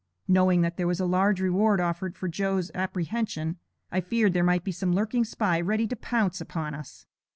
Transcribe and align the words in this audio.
Knowing 0.27 0.61
that 0.63 0.77
there 0.77 0.87
was 0.87 0.99
a 0.99 1.05
large 1.05 1.39
reward 1.39 1.79
offered 1.79 2.15
for 2.15 2.27
Joe's 2.27 2.71
apprehension, 2.73 3.59
I 3.91 4.01
feared 4.01 4.33
there 4.33 4.43
might 4.43 4.63
be 4.63 4.71
some 4.71 4.95
lurking 4.95 5.23
spy 5.25 5.61
ready 5.61 5.85
to 5.85 5.95
pounce 5.95 6.41
upon 6.41 6.73
us. 6.73 7.05